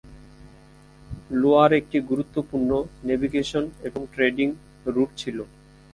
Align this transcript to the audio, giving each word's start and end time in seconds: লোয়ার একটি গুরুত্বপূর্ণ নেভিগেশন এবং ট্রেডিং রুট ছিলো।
লোয়ার 1.31 1.71
একটি 1.73 1.97
গুরুত্বপূর্ণ 2.09 2.69
নেভিগেশন 3.03 3.63
এবং 3.87 4.01
ট্রেডিং 4.13 4.47
রুট 4.85 5.09
ছিলো। 5.17 5.43